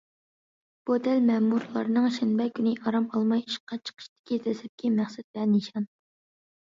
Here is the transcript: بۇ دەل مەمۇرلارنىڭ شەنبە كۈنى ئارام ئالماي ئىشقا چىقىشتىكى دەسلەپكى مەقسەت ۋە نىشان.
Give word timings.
بۇ 0.89 0.95
دەل 1.07 1.19
مەمۇرلارنىڭ 1.25 2.07
شەنبە 2.15 2.47
كۈنى 2.59 2.73
ئارام 2.85 3.05
ئالماي 3.17 3.43
ئىشقا 3.49 3.77
چىقىشتىكى 3.89 4.39
دەسلەپكى 4.47 4.91
مەقسەت 4.95 5.29
ۋە 5.41 5.45
نىشان. 5.53 5.87